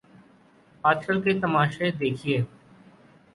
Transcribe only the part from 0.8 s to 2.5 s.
آج کل کے تماشے دیکھیے۔